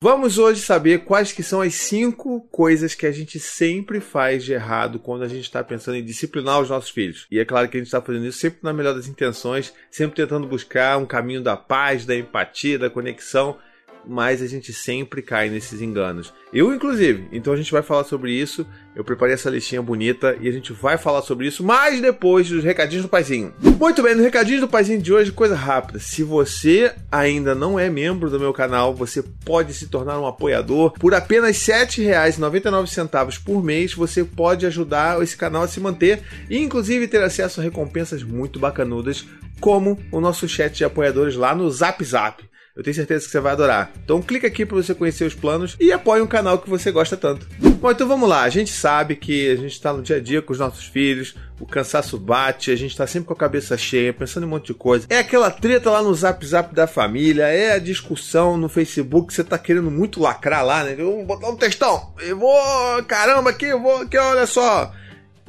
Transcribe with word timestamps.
Vamos 0.00 0.38
hoje 0.38 0.60
saber 0.60 1.00
quais 1.00 1.32
que 1.32 1.42
são 1.42 1.60
as 1.60 1.74
cinco 1.74 2.40
coisas 2.52 2.94
que 2.94 3.04
a 3.04 3.10
gente 3.10 3.40
sempre 3.40 3.98
faz 3.98 4.44
de 4.44 4.52
errado 4.52 5.00
quando 5.00 5.24
a 5.24 5.28
gente 5.28 5.42
está 5.42 5.64
pensando 5.64 5.96
em 5.96 6.04
disciplinar 6.04 6.60
os 6.60 6.70
nossos 6.70 6.90
filhos. 6.90 7.26
E 7.28 7.40
é 7.40 7.44
claro 7.44 7.68
que 7.68 7.76
a 7.76 7.80
gente 7.80 7.88
está 7.88 8.00
fazendo 8.00 8.24
isso 8.24 8.38
sempre 8.38 8.60
na 8.62 8.72
melhor 8.72 8.94
das 8.94 9.08
intenções, 9.08 9.74
sempre 9.90 10.14
tentando 10.14 10.46
buscar 10.46 10.98
um 10.98 11.04
caminho 11.04 11.42
da 11.42 11.56
paz, 11.56 12.06
da 12.06 12.14
empatia, 12.14 12.78
da 12.78 12.88
conexão 12.88 13.58
mas 14.06 14.42
a 14.42 14.46
gente 14.46 14.72
sempre 14.72 15.22
cai 15.22 15.48
nesses 15.48 15.80
enganos. 15.80 16.32
Eu, 16.52 16.72
inclusive. 16.72 17.28
Então 17.30 17.52
a 17.52 17.56
gente 17.56 17.70
vai 17.70 17.82
falar 17.82 18.04
sobre 18.04 18.32
isso. 18.32 18.66
Eu 18.96 19.04
preparei 19.04 19.34
essa 19.34 19.50
listinha 19.50 19.82
bonita 19.82 20.36
e 20.40 20.48
a 20.48 20.52
gente 20.52 20.72
vai 20.72 20.98
falar 20.98 21.22
sobre 21.22 21.46
isso, 21.46 21.62
mas 21.62 22.00
depois 22.00 22.48
dos 22.48 22.64
recadinhos 22.64 23.04
do 23.04 23.08
Paizinho. 23.08 23.52
Muito 23.60 24.02
bem, 24.02 24.14
no 24.14 24.22
recadinho 24.22 24.60
do 24.60 24.68
Paizinho 24.68 25.00
de 25.00 25.12
hoje, 25.12 25.30
coisa 25.30 25.54
rápida. 25.54 25.98
Se 25.98 26.22
você 26.22 26.92
ainda 27.12 27.54
não 27.54 27.78
é 27.78 27.88
membro 27.88 28.28
do 28.28 28.40
meu 28.40 28.52
canal, 28.52 28.94
você 28.94 29.22
pode 29.22 29.72
se 29.74 29.88
tornar 29.88 30.18
um 30.18 30.26
apoiador. 30.26 30.92
Por 30.98 31.14
apenas 31.14 31.66
R$ 31.68 31.86
7,99 31.86 33.40
por 33.44 33.62
mês, 33.62 33.94
você 33.94 34.24
pode 34.24 34.66
ajudar 34.66 35.22
esse 35.22 35.36
canal 35.36 35.62
a 35.62 35.68
se 35.68 35.78
manter 35.80 36.22
e, 36.50 36.58
inclusive, 36.58 37.06
ter 37.06 37.22
acesso 37.22 37.60
a 37.60 37.62
recompensas 37.64 38.22
muito 38.22 38.58
bacanudas, 38.58 39.24
como 39.60 39.98
o 40.10 40.20
nosso 40.20 40.48
chat 40.48 40.76
de 40.76 40.84
apoiadores 40.84 41.36
lá 41.36 41.54
no 41.54 41.70
Zap 41.70 42.02
Zap. 42.04 42.48
Eu 42.78 42.84
tenho 42.84 42.94
certeza 42.94 43.24
que 43.24 43.32
você 43.32 43.40
vai 43.40 43.54
adorar. 43.54 43.90
Então 44.04 44.22
clica 44.22 44.46
aqui 44.46 44.64
para 44.64 44.76
você 44.76 44.94
conhecer 44.94 45.24
os 45.24 45.34
planos 45.34 45.76
e 45.80 45.90
apoie 45.90 46.22
um 46.22 46.28
canal 46.28 46.60
que 46.60 46.70
você 46.70 46.92
gosta 46.92 47.16
tanto. 47.16 47.44
Bom, 47.58 47.90
então 47.90 48.06
vamos 48.06 48.28
lá. 48.28 48.42
A 48.42 48.48
gente 48.48 48.70
sabe 48.70 49.16
que 49.16 49.50
a 49.50 49.56
gente 49.56 49.72
está 49.72 49.92
no 49.92 50.00
dia 50.00 50.18
a 50.18 50.20
dia 50.20 50.40
com 50.40 50.52
os 50.52 50.60
nossos 50.60 50.84
filhos, 50.84 51.34
o 51.58 51.66
cansaço 51.66 52.16
bate, 52.16 52.70
a 52.70 52.76
gente 52.76 52.92
está 52.92 53.04
sempre 53.04 53.26
com 53.26 53.32
a 53.32 53.36
cabeça 53.36 53.76
cheia, 53.76 54.12
pensando 54.12 54.44
em 54.44 54.46
um 54.46 54.50
monte 54.50 54.68
de 54.68 54.74
coisa. 54.74 55.08
É 55.10 55.18
aquela 55.18 55.50
treta 55.50 55.90
lá 55.90 56.00
no 56.04 56.14
zap 56.14 56.46
zap 56.46 56.72
da 56.72 56.86
família, 56.86 57.48
é 57.48 57.72
a 57.72 57.80
discussão 57.80 58.56
no 58.56 58.68
Facebook 58.68 59.26
que 59.26 59.34
você 59.34 59.40
está 59.40 59.58
querendo 59.58 59.90
muito 59.90 60.20
lacrar 60.20 60.64
lá, 60.64 60.84
né? 60.84 60.94
Eu 60.96 61.16
vou 61.16 61.26
botar 61.26 61.50
um 61.50 61.56
textão, 61.56 62.12
eu 62.20 62.38
vou, 62.38 63.02
caramba, 63.08 63.50
aqui, 63.50 63.66
eu 63.66 63.82
vou, 63.82 64.02
aqui, 64.02 64.16
olha 64.16 64.46
só. 64.46 64.92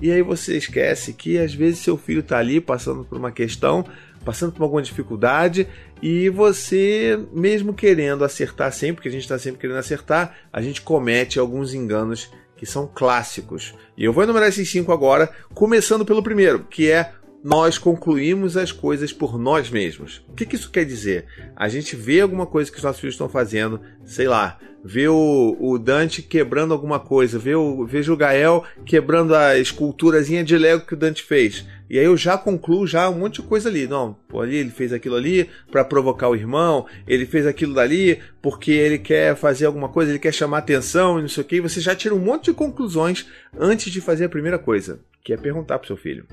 E 0.01 0.11
aí 0.11 0.23
você 0.23 0.57
esquece 0.57 1.13
que 1.13 1.37
às 1.37 1.53
vezes 1.53 1.81
seu 1.81 1.95
filho 1.95 2.21
está 2.21 2.39
ali 2.39 2.59
passando 2.59 3.03
por 3.03 3.19
uma 3.19 3.31
questão, 3.31 3.85
passando 4.23 4.51
por 4.51 4.63
alguma 4.63 4.81
dificuldade 4.81 5.67
e 6.01 6.29
você, 6.29 7.19
mesmo 7.33 7.73
querendo 7.73 8.23
acertar 8.23 8.71
sempre, 8.71 8.95
porque 8.95 9.09
a 9.09 9.11
gente 9.11 9.23
está 9.23 9.37
sempre 9.37 9.59
querendo 9.59 9.77
acertar, 9.77 10.35
a 10.51 10.61
gente 10.61 10.81
comete 10.81 11.39
alguns 11.39 11.73
enganos 11.73 12.31
que 12.55 12.65
são 12.65 12.87
clássicos. 12.87 13.73
E 13.97 14.03
eu 14.03 14.11
vou 14.11 14.23
enumerar 14.23 14.49
esses 14.49 14.69
cinco 14.69 14.91
agora, 14.91 15.29
começando 15.53 16.05
pelo 16.05 16.23
primeiro, 16.23 16.65
que 16.69 16.91
é 16.91 17.13
nós 17.43 17.77
concluímos 17.77 18.57
as 18.57 18.71
coisas 18.71 19.13
por 19.13 19.37
nós 19.37 19.69
mesmos. 19.69 20.21
O 20.27 20.33
que, 20.33 20.45
que, 20.45 20.55
isso 20.55 20.71
quer 20.71 20.85
dizer? 20.85 21.25
A 21.55 21.69
gente 21.69 21.95
vê 21.95 22.21
alguma 22.21 22.45
coisa 22.45 22.71
que 22.71 22.77
os 22.77 22.83
nossos 22.83 22.99
filhos 22.99 23.15
estão 23.15 23.29
fazendo, 23.29 23.79
sei 24.03 24.27
lá, 24.27 24.59
vê 24.83 25.07
o, 25.07 25.57
o 25.59 25.77
Dante 25.77 26.21
quebrando 26.21 26.73
alguma 26.73 26.99
coisa, 26.99 27.39
vê 27.39 27.55
o, 27.55 27.85
vejo 27.85 28.13
o 28.13 28.17
Gael 28.17 28.63
quebrando 28.85 29.35
a 29.35 29.57
esculturazinha 29.57 30.43
de 30.43 30.57
Lego 30.57 30.85
que 30.85 30.93
o 30.93 30.97
Dante 30.97 31.23
fez. 31.23 31.65
E 31.89 31.97
aí 31.97 32.05
eu 32.05 32.15
já 32.15 32.37
concluo 32.37 32.85
já 32.85 33.09
um 33.09 33.17
monte 33.17 33.41
de 33.41 33.47
coisa 33.47 33.67
ali. 33.67 33.87
Não, 33.87 34.15
pô, 34.27 34.41
ali 34.41 34.57
ele 34.57 34.69
fez 34.69 34.93
aquilo 34.93 35.15
ali 35.15 35.49
para 35.71 35.83
provocar 35.83 36.29
o 36.29 36.35
irmão, 36.35 36.85
ele 37.07 37.25
fez 37.25 37.47
aquilo 37.47 37.73
dali 37.73 38.19
porque 38.41 38.71
ele 38.71 38.99
quer 38.99 39.35
fazer 39.35 39.65
alguma 39.65 39.89
coisa, 39.89 40.11
ele 40.11 40.19
quer 40.19 40.33
chamar 40.33 40.59
atenção 40.59 41.17
e 41.17 41.21
não 41.21 41.29
sei 41.29 41.43
o 41.43 41.47
que. 41.47 41.61
Você 41.61 41.81
já 41.81 41.95
tira 41.95 42.13
um 42.13 42.19
monte 42.19 42.45
de 42.45 42.53
conclusões 42.53 43.27
antes 43.57 43.91
de 43.91 44.01
fazer 44.01 44.25
a 44.25 44.29
primeira 44.29 44.59
coisa, 44.59 44.99
que 45.23 45.33
é 45.33 45.37
perguntar 45.37 45.79
pro 45.79 45.87
seu 45.87 45.97
filho. 45.97 46.25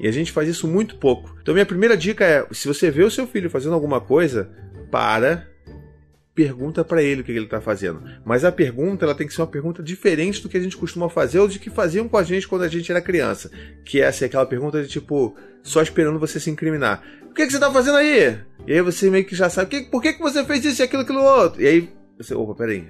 E 0.00 0.08
a 0.08 0.12
gente 0.12 0.32
faz 0.32 0.48
isso 0.48 0.66
muito 0.66 0.96
pouco. 0.96 1.36
Então 1.42 1.54
minha 1.54 1.66
primeira 1.66 1.96
dica 1.96 2.24
é, 2.24 2.46
se 2.50 2.66
você 2.66 2.90
vê 2.90 3.04
o 3.04 3.10
seu 3.10 3.26
filho 3.26 3.50
fazendo 3.50 3.74
alguma 3.74 4.00
coisa, 4.00 4.50
para 4.90 5.46
pergunta 6.34 6.82
para 6.82 7.02
ele 7.02 7.20
o 7.20 7.24
que 7.24 7.32
ele 7.32 7.44
está 7.44 7.60
fazendo. 7.60 8.02
Mas 8.24 8.44
a 8.44 8.52
pergunta 8.52 9.04
ela 9.04 9.14
tem 9.14 9.26
que 9.26 9.34
ser 9.34 9.42
uma 9.42 9.46
pergunta 9.46 9.82
diferente 9.82 10.42
do 10.42 10.48
que 10.48 10.56
a 10.56 10.60
gente 10.60 10.76
costuma 10.76 11.10
fazer 11.10 11.38
ou 11.38 11.46
de 11.46 11.58
que 11.58 11.68
faziam 11.68 12.08
com 12.08 12.16
a 12.16 12.22
gente 12.22 12.48
quando 12.48 12.62
a 12.62 12.68
gente 12.68 12.90
era 12.90 13.00
criança. 13.00 13.50
Que 13.84 14.00
é 14.00 14.06
assim, 14.06 14.24
aquela 14.24 14.46
pergunta 14.46 14.82
de 14.82 14.88
tipo, 14.88 15.36
só 15.62 15.82
esperando 15.82 16.18
você 16.18 16.40
se 16.40 16.50
incriminar. 16.50 17.02
O 17.28 17.34
que, 17.34 17.44
que 17.44 17.50
você 17.50 17.58
está 17.58 17.70
fazendo 17.70 17.98
aí? 17.98 18.38
E 18.66 18.72
aí 18.72 18.80
você 18.80 19.10
meio 19.10 19.24
que 19.24 19.36
já 19.36 19.50
sabe, 19.50 19.82
por 19.90 20.00
que, 20.00 20.14
que 20.14 20.22
você 20.22 20.44
fez 20.44 20.64
isso 20.64 20.80
e 20.80 20.84
aquilo, 20.84 21.02
aquilo 21.02 21.22
outro? 21.22 21.60
E 21.60 21.66
aí 21.66 21.90
você, 22.16 22.34
opa, 22.34 22.54
peraí. 22.54 22.88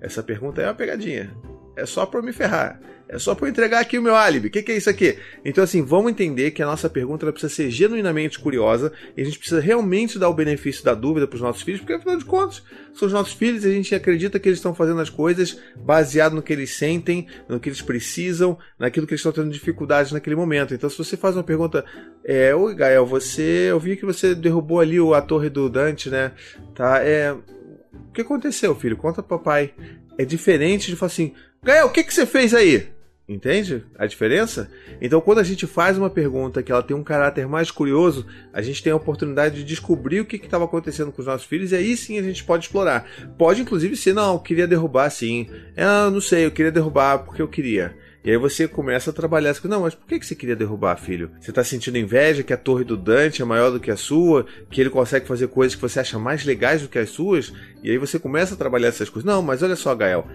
Essa 0.00 0.22
pergunta 0.22 0.62
é 0.62 0.66
uma 0.66 0.74
pegadinha. 0.74 1.34
É 1.78 1.86
só 1.86 2.04
para 2.04 2.22
me 2.22 2.32
ferrar. 2.32 2.80
É 3.08 3.18
só 3.18 3.34
para 3.34 3.46
eu 3.46 3.50
entregar 3.50 3.80
aqui 3.80 3.98
o 3.98 4.02
meu 4.02 4.14
álibi. 4.14 4.48
O 4.48 4.50
que, 4.50 4.62
que, 4.62 4.70
é 4.70 4.76
isso 4.76 4.90
aqui? 4.90 5.16
Então, 5.42 5.64
assim, 5.64 5.82
vamos 5.82 6.10
entender 6.10 6.50
que 6.50 6.62
a 6.62 6.66
nossa 6.66 6.90
pergunta 6.90 7.30
precisa 7.32 7.52
ser 7.52 7.70
genuinamente 7.70 8.38
curiosa 8.38 8.92
e 9.16 9.22
a 9.22 9.24
gente 9.24 9.38
precisa 9.38 9.62
realmente 9.62 10.18
dar 10.18 10.28
o 10.28 10.34
benefício 10.34 10.84
da 10.84 10.92
dúvida 10.92 11.26
para 11.26 11.36
os 11.36 11.40
nossos 11.40 11.62
filhos, 11.62 11.80
porque 11.80 11.94
afinal 11.94 12.18
de 12.18 12.24
contas, 12.26 12.62
são 12.92 13.06
os 13.06 13.12
nossos 13.14 13.32
filhos 13.32 13.64
e 13.64 13.68
a 13.68 13.70
gente 13.70 13.94
acredita 13.94 14.38
que 14.38 14.46
eles 14.46 14.58
estão 14.58 14.74
fazendo 14.74 15.00
as 15.00 15.08
coisas 15.08 15.58
baseado 15.74 16.34
no 16.34 16.42
que 16.42 16.52
eles 16.52 16.74
sentem, 16.74 17.26
no 17.48 17.58
que 17.58 17.70
eles 17.70 17.80
precisam, 17.80 18.58
naquilo 18.78 19.06
que 19.06 19.14
eles 19.14 19.20
estão 19.20 19.32
tendo 19.32 19.50
dificuldades 19.50 20.12
naquele 20.12 20.36
momento. 20.36 20.74
Então, 20.74 20.90
se 20.90 20.98
você 20.98 21.16
faz 21.16 21.34
uma 21.34 21.42
pergunta, 21.42 21.86
é, 22.22 22.54
oi 22.54 22.74
Gael, 22.74 23.06
você, 23.06 23.68
eu 23.70 23.80
vi 23.80 23.96
que 23.96 24.04
você 24.04 24.34
derrubou 24.34 24.80
ali 24.80 24.98
a 25.14 25.22
torre 25.22 25.48
do 25.48 25.70
Dante, 25.70 26.10
né? 26.10 26.32
Tá, 26.74 27.02
é, 27.02 27.32
o 27.32 28.12
que 28.12 28.20
aconteceu, 28.20 28.74
filho? 28.74 28.98
Conta 28.98 29.22
pro 29.22 29.38
papai. 29.38 29.72
É 30.18 30.24
diferente 30.24 30.90
de 30.90 30.96
falar 30.96 31.06
assim, 31.06 31.32
Gael, 31.62 31.86
o 31.86 31.90
que, 31.90 32.04
que 32.04 32.14
você 32.14 32.24
fez 32.24 32.54
aí? 32.54 32.88
Entende 33.28 33.84
a 33.98 34.06
diferença? 34.06 34.70
Então, 35.02 35.20
quando 35.20 35.40
a 35.40 35.42
gente 35.42 35.66
faz 35.66 35.98
uma 35.98 36.08
pergunta 36.08 36.62
que 36.62 36.72
ela 36.72 36.82
tem 36.82 36.96
um 36.96 37.04
caráter 37.04 37.46
mais 37.46 37.70
curioso, 37.70 38.24
a 38.54 38.62
gente 38.62 38.82
tem 38.82 38.90
a 38.90 38.96
oportunidade 38.96 39.56
de 39.56 39.64
descobrir 39.64 40.20
o 40.20 40.24
que 40.24 40.36
estava 40.36 40.64
acontecendo 40.64 41.12
com 41.12 41.20
os 41.20 41.26
nossos 41.26 41.46
filhos 41.46 41.72
e 41.72 41.76
aí 41.76 41.94
sim 41.94 42.18
a 42.18 42.22
gente 42.22 42.42
pode 42.42 42.64
explorar. 42.64 43.06
Pode, 43.36 43.60
inclusive, 43.60 43.96
ser, 43.96 44.14
não, 44.14 44.34
eu 44.34 44.40
queria 44.40 44.66
derrubar 44.66 45.10
sim. 45.10 45.46
É, 45.76 45.84
não 45.84 46.22
sei, 46.22 46.46
eu 46.46 46.50
queria 46.50 46.72
derrubar 46.72 47.18
porque 47.18 47.42
eu 47.42 47.48
queria. 47.48 47.94
E 48.24 48.30
aí 48.30 48.36
você 48.36 48.66
começa 48.66 49.10
a 49.10 49.12
trabalhar 49.12 49.50
assim, 49.50 49.68
não, 49.68 49.82
mas 49.82 49.94
por 49.94 50.06
que 50.06 50.22
você 50.22 50.34
queria 50.34 50.56
derrubar, 50.56 50.96
filho? 50.96 51.30
Você 51.40 51.50
está 51.50 51.62
sentindo 51.62 51.98
inveja 51.98 52.42
que 52.42 52.52
a 52.52 52.56
torre 52.56 52.84
do 52.84 52.96
Dante 52.96 53.42
é 53.42 53.44
maior 53.44 53.70
do 53.70 53.78
que 53.78 53.90
a 53.90 53.96
sua, 53.96 54.44
que 54.70 54.80
ele 54.80 54.90
consegue 54.90 55.26
fazer 55.26 55.48
coisas 55.48 55.74
que 55.74 55.82
você 55.82 56.00
acha 56.00 56.18
mais 56.18 56.44
legais 56.44 56.82
do 56.82 56.88
que 56.88 56.98
as 56.98 57.10
suas? 57.10 57.52
E 57.82 57.90
aí 57.90 57.96
você 57.96 58.18
começa 58.18 58.54
a 58.54 58.56
trabalhar 58.56 58.88
essas 58.88 59.08
coisas. 59.08 59.24
Não, 59.24 59.40
mas 59.40 59.62
olha 59.62 59.76
só, 59.76 59.94
Gael, 59.94 60.26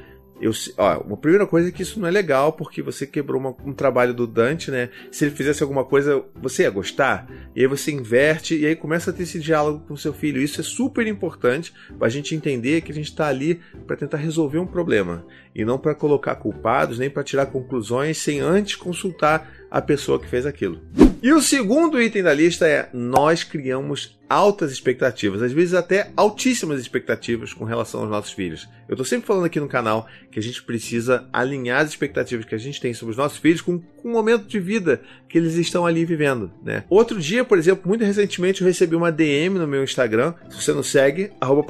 eu, 0.43 0.51
ó, 0.77 0.99
uma 0.99 1.15
primeira 1.15 1.47
coisa 1.47 1.69
é 1.69 1.71
que 1.71 1.81
isso 1.81 1.97
não 1.97 2.05
é 2.05 2.11
legal, 2.11 2.51
porque 2.51 2.81
você 2.81 3.07
quebrou 3.07 3.39
uma, 3.39 3.55
um 3.65 3.71
trabalho 3.71 4.13
do 4.13 4.27
Dante, 4.27 4.69
né? 4.69 4.89
Se 5.09 5.23
ele 5.23 5.33
fizesse 5.33 5.63
alguma 5.63 5.85
coisa, 5.85 6.21
você 6.35 6.63
ia 6.63 6.69
gostar. 6.69 7.29
E 7.55 7.61
aí 7.61 7.67
você 7.67 7.91
inverte 7.93 8.57
e 8.57 8.65
aí 8.65 8.75
começa 8.75 9.09
a 9.09 9.13
ter 9.13 9.23
esse 9.23 9.39
diálogo 9.39 9.85
com 9.87 9.95
seu 9.95 10.11
filho. 10.13 10.41
Isso 10.41 10.59
é 10.59 10.63
super 10.63 11.07
importante 11.07 11.73
para 11.97 12.07
a 12.07 12.09
gente 12.09 12.35
entender 12.35 12.81
que 12.81 12.91
a 12.91 12.95
gente 12.95 13.09
está 13.09 13.27
ali 13.27 13.61
para 13.87 13.95
tentar 13.95 14.17
resolver 14.17 14.59
um 14.59 14.67
problema 14.67 15.25
e 15.55 15.63
não 15.63 15.77
para 15.77 15.95
colocar 15.95 16.35
culpados 16.35 16.99
nem 16.99 17.09
para 17.09 17.23
tirar 17.23 17.45
conclusões 17.45 18.17
sem 18.17 18.39
antes 18.39 18.75
consultar 18.75 19.49
a 19.73 19.81
pessoa 19.81 20.19
que 20.19 20.27
fez 20.27 20.45
aquilo. 20.45 20.79
E 21.23 21.33
o 21.33 21.41
segundo 21.41 21.99
item 21.99 22.21
da 22.21 22.31
lista 22.31 22.67
é 22.67 22.89
nós 22.93 23.43
criamos 23.43 24.19
altas 24.29 24.71
expectativas, 24.71 25.41
às 25.41 25.51
vezes 25.51 25.73
até 25.73 26.11
altíssimas 26.15 26.79
expectativas 26.79 27.53
com 27.53 27.63
relação 27.63 28.01
aos 28.01 28.09
nossos 28.09 28.31
filhos. 28.33 28.69
Eu 28.87 28.93
estou 28.93 29.05
sempre 29.05 29.25
falando 29.25 29.45
aqui 29.45 29.59
no 29.59 29.67
canal 29.67 30.07
que 30.31 30.37
a 30.37 30.41
gente 30.43 30.61
precisa 30.61 31.27
alinhar 31.33 31.81
as 31.81 31.89
expectativas 31.89 32.45
que 32.45 32.53
a 32.53 32.57
gente 32.57 32.79
tem 32.79 32.93
sobre 32.93 33.13
os 33.13 33.17
nossos 33.17 33.39
filhos 33.39 33.61
com, 33.61 33.79
com 33.79 34.09
o 34.09 34.11
momento 34.11 34.45
de 34.45 34.59
vida 34.59 35.01
que 35.27 35.37
eles 35.37 35.55
estão 35.55 35.87
ali 35.87 36.05
vivendo, 36.05 36.51
né? 36.63 36.83
Outro 36.89 37.19
dia, 37.19 37.43
por 37.43 37.57
exemplo, 37.57 37.87
muito 37.87 38.03
recentemente 38.03 38.61
eu 38.61 38.67
recebi 38.67 38.95
uma 38.95 39.11
DM 39.11 39.57
no 39.57 39.67
meu 39.67 39.83
Instagram, 39.83 40.35
se 40.49 40.61
você 40.61 40.73
não 40.73 40.83
segue, 40.83 41.31
arroba 41.41 41.65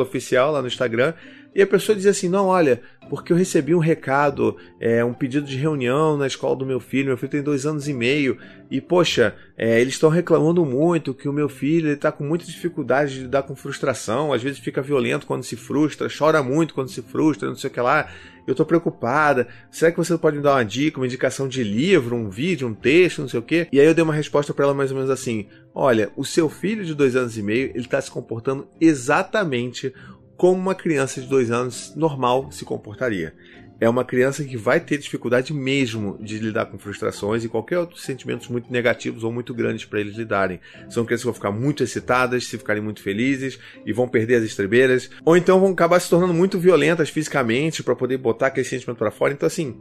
oficial 0.00 0.50
lá 0.50 0.60
no 0.60 0.66
Instagram, 0.66 1.14
e 1.54 1.62
a 1.62 1.66
pessoa 1.66 1.94
dizia 1.94 2.10
assim: 2.10 2.28
não, 2.28 2.46
olha, 2.46 2.80
porque 3.08 3.32
eu 3.32 3.36
recebi 3.36 3.74
um 3.74 3.78
recado, 3.78 4.56
é, 4.80 5.04
um 5.04 5.14
pedido 5.14 5.46
de 5.46 5.56
reunião 5.56 6.16
na 6.16 6.26
escola 6.26 6.56
do 6.56 6.66
meu 6.66 6.80
filho. 6.80 7.08
Meu 7.08 7.16
filho 7.16 7.30
tem 7.30 7.42
dois 7.42 7.64
anos 7.64 7.86
e 7.86 7.92
meio 7.92 8.36
e, 8.70 8.80
poxa, 8.80 9.34
é, 9.56 9.80
eles 9.80 9.94
estão 9.94 10.10
reclamando 10.10 10.64
muito 10.64 11.14
que 11.14 11.28
o 11.28 11.32
meu 11.32 11.48
filho 11.48 11.92
está 11.92 12.10
com 12.10 12.24
muita 12.24 12.44
dificuldade 12.44 13.14
de 13.14 13.20
lidar 13.22 13.44
com 13.44 13.54
frustração. 13.54 14.32
Às 14.32 14.42
vezes 14.42 14.58
fica 14.58 14.82
violento 14.82 15.26
quando 15.26 15.44
se 15.44 15.54
frustra, 15.54 16.08
chora 16.08 16.42
muito 16.42 16.74
quando 16.74 16.88
se 16.88 17.02
frustra, 17.02 17.48
não 17.48 17.56
sei 17.56 17.70
o 17.70 17.72
que 17.72 17.80
lá. 17.80 18.08
Eu 18.46 18.52
estou 18.52 18.66
preocupada. 18.66 19.48
Será 19.70 19.90
que 19.90 19.96
você 19.96 20.18
pode 20.18 20.36
me 20.36 20.42
dar 20.42 20.56
uma 20.56 20.64
dica, 20.64 20.98
uma 20.98 21.06
indicação 21.06 21.48
de 21.48 21.62
livro, 21.62 22.14
um 22.14 22.28
vídeo, 22.28 22.68
um 22.68 22.74
texto, 22.74 23.22
não 23.22 23.28
sei 23.28 23.40
o 23.40 23.42
quê? 23.42 23.68
E 23.72 23.80
aí 23.80 23.86
eu 23.86 23.94
dei 23.94 24.04
uma 24.04 24.12
resposta 24.12 24.52
para 24.52 24.66
ela 24.66 24.74
mais 24.74 24.90
ou 24.90 24.96
menos 24.96 25.10
assim: 25.10 25.46
Olha, 25.74 26.10
o 26.16 26.24
seu 26.24 26.50
filho 26.50 26.84
de 26.84 26.94
dois 26.94 27.16
anos 27.16 27.38
e 27.38 27.42
meio 27.42 27.70
ele 27.70 27.84
está 27.84 28.00
se 28.00 28.10
comportando 28.10 28.66
exatamente 28.78 29.94
como 30.36 30.60
uma 30.60 30.74
criança 30.74 31.20
de 31.20 31.26
dois 31.26 31.50
anos 31.50 31.94
normal 31.94 32.50
se 32.50 32.64
comportaria. 32.64 33.34
É 33.80 33.88
uma 33.88 34.04
criança 34.04 34.44
que 34.44 34.56
vai 34.56 34.78
ter 34.78 34.98
dificuldade 34.98 35.52
mesmo 35.52 36.16
de 36.20 36.38
lidar 36.38 36.66
com 36.66 36.78
frustrações 36.78 37.44
e 37.44 37.48
qualquer 37.48 37.78
outros 37.78 38.02
sentimentos 38.02 38.48
muito 38.48 38.72
negativos 38.72 39.24
ou 39.24 39.32
muito 39.32 39.52
grandes 39.52 39.84
para 39.84 40.00
eles 40.00 40.16
lidarem. 40.16 40.60
São 40.88 41.04
crianças 41.04 41.22
que 41.22 41.26
vão 41.26 41.34
ficar 41.34 41.50
muito 41.50 41.82
excitadas, 41.82 42.46
se 42.46 42.56
ficarem 42.56 42.82
muito 42.82 43.02
felizes 43.02 43.58
e 43.84 43.92
vão 43.92 44.08
perder 44.08 44.36
as 44.36 44.44
estrebeiras, 44.44 45.10
ou 45.24 45.36
então 45.36 45.58
vão 45.58 45.72
acabar 45.72 46.00
se 46.00 46.08
tornando 46.08 46.32
muito 46.32 46.58
violentas 46.58 47.10
fisicamente 47.10 47.82
para 47.82 47.96
poder 47.96 48.16
botar 48.16 48.46
aquele 48.46 48.66
sentimento 48.66 48.98
para 48.98 49.10
fora. 49.10 49.32
Então, 49.32 49.46
assim, 49.46 49.76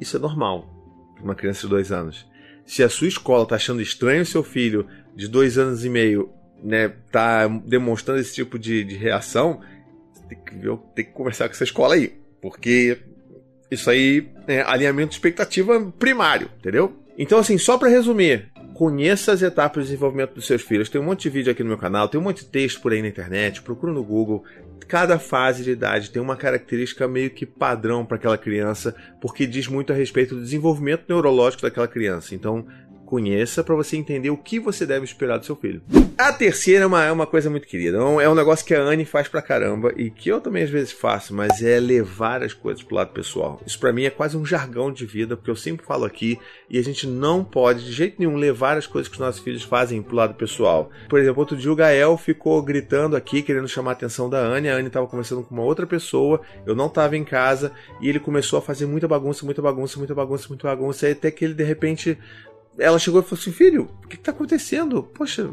isso 0.00 0.16
é 0.16 0.20
normal 0.20 0.66
para 1.14 1.24
uma 1.24 1.34
criança 1.34 1.62
de 1.62 1.68
dois 1.68 1.92
anos. 1.92 2.26
Se 2.64 2.82
a 2.82 2.88
sua 2.88 3.08
escola 3.08 3.44
está 3.44 3.56
achando 3.56 3.82
estranho 3.82 4.22
o 4.22 4.26
seu 4.26 4.42
filho 4.42 4.86
de 5.14 5.28
dois 5.28 5.58
anos 5.58 5.84
e 5.84 5.88
meio, 5.90 6.30
né, 6.62 6.88
tá 7.12 7.46
demonstrando 7.46 8.20
esse 8.20 8.34
tipo 8.34 8.58
de, 8.58 8.82
de 8.84 8.96
reação, 8.96 9.60
tem 10.34 10.44
que, 10.44 10.54
ver, 10.56 10.76
tem 10.94 11.04
que 11.04 11.12
conversar 11.12 11.48
com 11.48 11.54
essa 11.54 11.64
escola 11.64 11.94
aí. 11.94 12.14
Porque 12.40 12.98
isso 13.70 13.88
aí 13.90 14.28
é 14.46 14.60
alinhamento 14.62 15.10
de 15.10 15.14
expectativa 15.14 15.80
primário, 15.98 16.50
entendeu? 16.58 16.92
Então, 17.16 17.38
assim, 17.38 17.56
só 17.58 17.78
para 17.78 17.88
resumir, 17.88 18.50
conheça 18.74 19.32
as 19.32 19.40
etapas 19.40 19.84
de 19.84 19.90
desenvolvimento 19.90 20.34
dos 20.34 20.46
seus 20.46 20.62
filhos. 20.62 20.88
Tem 20.88 21.00
um 21.00 21.04
monte 21.04 21.22
de 21.22 21.30
vídeo 21.30 21.52
aqui 21.52 21.62
no 21.62 21.68
meu 21.68 21.78
canal, 21.78 22.08
tem 22.08 22.20
um 22.20 22.24
monte 22.24 22.44
de 22.44 22.50
texto 22.50 22.80
por 22.80 22.92
aí 22.92 23.00
na 23.00 23.08
internet, 23.08 23.62
procura 23.62 23.92
no 23.92 24.02
Google. 24.02 24.44
Cada 24.88 25.18
fase 25.18 25.62
de 25.62 25.70
idade 25.70 26.10
tem 26.10 26.20
uma 26.20 26.36
característica 26.36 27.08
meio 27.08 27.30
que 27.30 27.46
padrão 27.46 28.04
para 28.04 28.16
aquela 28.16 28.36
criança, 28.36 28.94
porque 29.20 29.46
diz 29.46 29.66
muito 29.66 29.92
a 29.92 29.96
respeito 29.96 30.34
do 30.34 30.42
desenvolvimento 30.42 31.04
neurológico 31.08 31.62
daquela 31.62 31.88
criança. 31.88 32.34
Então, 32.34 32.66
conheça 33.04 33.62
para 33.62 33.74
você 33.74 33.96
entender 33.96 34.30
o 34.30 34.36
que 34.36 34.58
você 34.58 34.84
deve 34.86 35.04
esperar 35.04 35.38
do 35.38 35.46
seu 35.46 35.56
filho. 35.56 35.82
A 36.16 36.32
terceira 36.32 36.84
é 36.84 36.86
uma, 36.86 37.04
é 37.04 37.12
uma 37.12 37.26
coisa 37.26 37.50
muito 37.50 37.66
querida. 37.66 37.98
É 37.98 38.28
um 38.28 38.34
negócio 38.34 38.64
que 38.64 38.74
a 38.74 38.80
Anne 38.80 39.04
faz 39.04 39.28
pra 39.28 39.42
caramba 39.42 39.92
e 39.96 40.10
que 40.10 40.28
eu 40.28 40.40
também 40.40 40.62
às 40.62 40.70
vezes 40.70 40.92
faço, 40.92 41.34
mas 41.34 41.62
é 41.62 41.78
levar 41.80 42.42
as 42.42 42.52
coisas 42.52 42.82
pro 42.82 42.96
lado 42.96 43.12
pessoal. 43.12 43.60
Isso 43.66 43.78
para 43.78 43.92
mim 43.92 44.04
é 44.04 44.10
quase 44.10 44.36
um 44.36 44.44
jargão 44.44 44.92
de 44.92 45.04
vida, 45.04 45.36
porque 45.36 45.50
eu 45.50 45.56
sempre 45.56 45.84
falo 45.84 46.04
aqui 46.04 46.38
e 46.70 46.78
a 46.78 46.82
gente 46.82 47.06
não 47.06 47.44
pode 47.44 47.84
de 47.84 47.92
jeito 47.92 48.16
nenhum 48.18 48.36
levar 48.36 48.76
as 48.76 48.86
coisas 48.86 49.08
que 49.08 49.14
os 49.14 49.20
nossos 49.20 49.42
filhos 49.42 49.62
fazem 49.62 50.02
pro 50.02 50.16
lado 50.16 50.34
pessoal. 50.34 50.90
Por 51.08 51.18
exemplo, 51.18 51.40
outro 51.40 51.56
dia 51.56 51.72
o 51.72 51.76
Gael 51.76 52.16
ficou 52.16 52.62
gritando 52.62 53.16
aqui, 53.16 53.42
querendo 53.42 53.68
chamar 53.68 53.90
a 53.90 53.94
atenção 53.94 54.30
da 54.30 54.38
Anne. 54.38 54.68
A 54.68 54.76
Anne 54.76 54.90
tava 54.90 55.06
conversando 55.06 55.42
com 55.42 55.54
uma 55.54 55.64
outra 55.64 55.86
pessoa, 55.86 56.40
eu 56.64 56.74
não 56.74 56.88
tava 56.88 57.16
em 57.16 57.24
casa 57.24 57.72
e 58.00 58.08
ele 58.08 58.20
começou 58.20 58.58
a 58.58 58.62
fazer 58.62 58.86
muita 58.86 59.08
bagunça, 59.08 59.44
muita 59.44 59.60
bagunça, 59.60 59.98
muita 59.98 60.14
bagunça, 60.14 60.48
muita 60.48 60.68
bagunça, 60.68 61.08
até 61.08 61.30
que 61.30 61.44
ele 61.44 61.54
de 61.54 61.64
repente 61.64 62.18
ela 62.78 62.98
chegou 62.98 63.20
e 63.20 63.24
falou 63.24 63.40
assim: 63.40 63.52
Filho, 63.52 63.90
o 64.04 64.08
que, 64.08 64.16
está 64.16 64.30
acontecendo? 64.30 65.02
Poxa, 65.02 65.50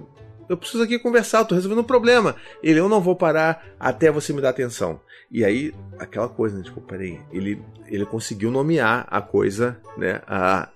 eu 0.50 0.58
preciso 0.58 0.84
aqui 0.84 1.00
conversar, 1.00 1.40
eu 1.40 1.46
tô 1.46 1.56
resolvendo 1.56 1.80
um 1.80 1.84
problema. 1.84 2.36
Ele, 2.62 2.80
eu 2.80 2.90
não 2.90 3.02
vou 3.02 3.16
parar 3.16 3.66
até 3.80 4.12
você 4.12 4.34
me 4.34 4.42
dar 4.42 4.50
atenção. 4.50 5.00
E 5.30 5.46
aí, 5.46 5.74
aquela 5.98 6.28
coisa, 6.28 6.58
né? 6.58 6.64
Tipo, 6.64 6.82
peraí, 6.82 7.20
ele, 7.32 7.62
ele 7.88 8.06
conseguiu 8.06 8.52
nomear 8.52 9.08
a 9.10 9.22
coisa, 9.22 9.80
né? 9.98 10.22
A, 10.28 10.70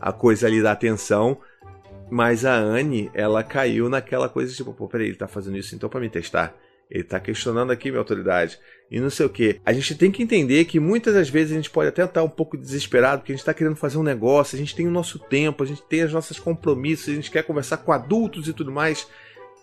a 0.00 0.12
coisa 0.12 0.46
ali 0.46 0.62
da 0.62 0.72
atenção. 0.72 1.38
Mas 2.10 2.46
a 2.46 2.54
Anne, 2.54 3.10
ela 3.12 3.44
caiu 3.44 3.88
naquela 3.90 4.30
coisa 4.30 4.54
tipo, 4.54 4.72
pô, 4.72 4.88
peraí, 4.88 5.08
ele 5.08 5.16
tá 5.16 5.28
fazendo 5.28 5.58
isso 5.58 5.74
então 5.74 5.90
para 5.90 6.00
me 6.00 6.08
testar. 6.08 6.54
Ele 6.90 7.02
está 7.02 7.20
questionando 7.20 7.70
aqui 7.70 7.90
minha 7.90 8.00
autoridade. 8.00 8.58
E 8.90 8.98
não 8.98 9.10
sei 9.10 9.26
o 9.26 9.30
que. 9.30 9.60
A 9.64 9.72
gente 9.72 9.94
tem 9.94 10.10
que 10.10 10.22
entender 10.22 10.64
que 10.64 10.80
muitas 10.80 11.14
das 11.14 11.28
vezes 11.28 11.52
a 11.52 11.56
gente 11.56 11.70
pode 11.70 11.88
até 11.88 12.04
estar 12.04 12.22
um 12.22 12.28
pouco 12.28 12.56
desesperado, 12.56 13.20
porque 13.20 13.32
a 13.32 13.34
gente 13.34 13.42
está 13.42 13.52
querendo 13.52 13.76
fazer 13.76 13.98
um 13.98 14.02
negócio, 14.02 14.56
a 14.56 14.58
gente 14.58 14.74
tem 14.74 14.86
o 14.86 14.90
nosso 14.90 15.18
tempo, 15.18 15.62
a 15.62 15.66
gente 15.66 15.82
tem 15.82 16.02
as 16.02 16.12
nossas 16.12 16.38
compromissos, 16.38 17.08
a 17.08 17.14
gente 17.14 17.30
quer 17.30 17.42
conversar 17.42 17.78
com 17.78 17.92
adultos 17.92 18.48
e 18.48 18.52
tudo 18.52 18.72
mais. 18.72 19.06